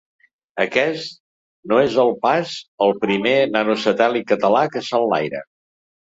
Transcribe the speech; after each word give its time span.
Aquest 0.61 1.11
no 1.73 1.77
és 1.81 1.97
el 2.03 2.09
pas 2.23 2.53
el 2.85 2.93
primer 3.03 3.33
nanosatèl·lit 3.57 4.25
català 4.31 4.63
que 4.77 4.83
s’enlaira. 4.89 5.43